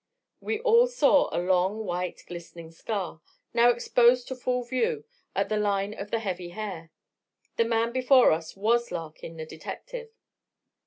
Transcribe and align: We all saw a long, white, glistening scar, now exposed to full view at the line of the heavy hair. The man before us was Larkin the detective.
We 0.39 0.59
all 0.61 0.87
saw 0.87 1.29
a 1.31 1.37
long, 1.37 1.85
white, 1.85 2.23
glistening 2.25 2.71
scar, 2.71 3.21
now 3.53 3.69
exposed 3.69 4.27
to 4.29 4.35
full 4.35 4.63
view 4.63 5.05
at 5.35 5.47
the 5.47 5.57
line 5.57 5.93
of 5.93 6.09
the 6.09 6.17
heavy 6.17 6.49
hair. 6.49 6.89
The 7.57 7.65
man 7.65 7.91
before 7.91 8.31
us 8.31 8.55
was 8.55 8.91
Larkin 8.91 9.37
the 9.37 9.45
detective. 9.45 10.09